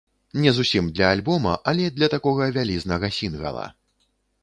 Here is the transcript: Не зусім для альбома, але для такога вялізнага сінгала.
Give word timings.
Не 0.43 0.53
зусім 0.57 0.87
для 0.95 1.05
альбома, 1.17 1.53
але 1.73 1.91
для 2.01 2.07
такога 2.17 2.51
вялізнага 2.59 3.15
сінгала. 3.19 3.73